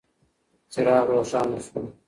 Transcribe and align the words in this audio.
څراغ 0.71 1.05
روښانه 1.15 1.59
شو. 1.65 1.79